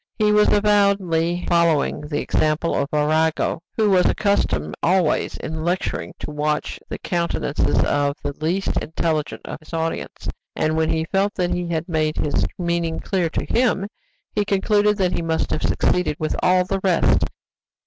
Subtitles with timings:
[0.17, 6.31] He was avowedly following the example of Arago, who was accustomed always in lecturing to
[6.31, 11.53] watch the countenance of the least intelligent of his audience, and when he felt that
[11.53, 13.87] he had made his meaning clear to him,
[14.33, 17.25] he concluded that he must have succeeded with all the rest.